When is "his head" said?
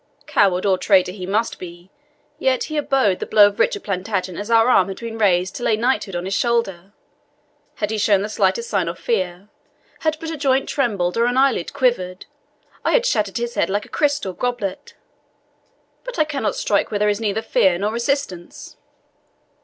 13.37-13.69